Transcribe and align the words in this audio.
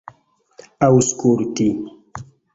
aŭskulti 0.87 1.69